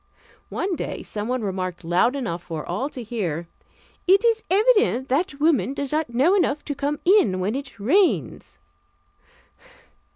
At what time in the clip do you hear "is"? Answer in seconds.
4.25-4.41